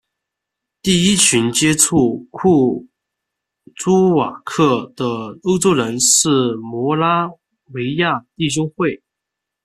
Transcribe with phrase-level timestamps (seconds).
[0.81, 2.87] 第一群接触库
[3.75, 5.05] 朱瓦克的
[5.43, 7.29] 欧洲人是摩拉
[7.65, 9.03] 维亚弟兄会。